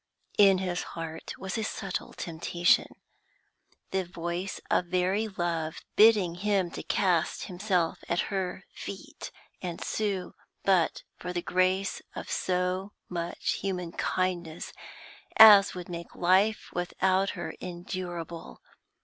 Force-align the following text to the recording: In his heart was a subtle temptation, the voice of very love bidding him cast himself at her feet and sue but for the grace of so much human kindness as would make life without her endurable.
In 0.39 0.57
his 0.57 0.81
heart 0.97 1.35
was 1.37 1.59
a 1.59 1.63
subtle 1.63 2.13
temptation, 2.13 2.87
the 3.91 4.03
voice 4.03 4.59
of 4.71 4.87
very 4.87 5.27
love 5.27 5.83
bidding 5.95 6.33
him 6.33 6.71
cast 6.71 7.43
himself 7.43 7.99
at 8.09 8.19
her 8.33 8.63
feet 8.73 9.29
and 9.61 9.79
sue 9.79 10.33
but 10.63 11.03
for 11.17 11.31
the 11.31 11.43
grace 11.43 12.01
of 12.15 12.31
so 12.31 12.93
much 13.09 13.57
human 13.61 13.91
kindness 13.91 14.73
as 15.37 15.75
would 15.75 15.87
make 15.87 16.15
life 16.15 16.71
without 16.73 17.29
her 17.37 17.53
endurable. 17.61 18.59